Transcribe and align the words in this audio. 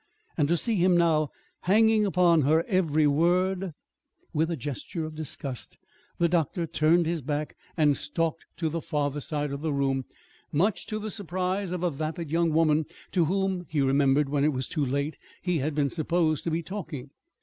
And 0.35 0.47
to 0.47 0.57
see 0.57 0.77
him 0.77 0.97
now, 0.97 1.29
hanging 1.65 2.07
upon 2.07 2.41
her 2.41 2.63
every 2.67 3.05
word 3.05 3.73
With 4.33 4.49
a 4.49 4.57
gesture 4.57 5.05
of 5.05 5.13
disgust 5.13 5.77
the 6.17 6.27
doctor 6.27 6.65
turned 6.65 7.05
his 7.05 7.21
back 7.21 7.55
and 7.77 7.95
stalked 7.95 8.47
to 8.57 8.67
the 8.67 8.81
farther 8.81 9.21
side 9.21 9.51
of 9.51 9.61
the 9.61 9.71
room, 9.71 10.05
much 10.51 10.87
to 10.87 10.97
the 10.97 11.11
surprise 11.11 11.71
of 11.71 11.83
a 11.83 11.91
vapid 11.91 12.31
young 12.31 12.51
woman, 12.51 12.87
to 13.11 13.25
whom 13.25 13.67
(he 13.69 13.79
remembered 13.81 14.27
when 14.27 14.43
it 14.43 14.53
was 14.53 14.67
too 14.67 14.83
late) 14.83 15.19
he 15.43 15.59
had 15.59 15.75
been 15.75 15.91
supposed 15.91 16.43
to 16.45 16.49
be 16.49 16.63
talking. 16.63 17.11